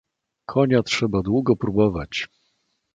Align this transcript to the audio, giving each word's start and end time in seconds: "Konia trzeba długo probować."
"Konia 0.45 0.83
trzeba 0.83 1.21
długo 1.21 1.55
probować." 1.55 2.27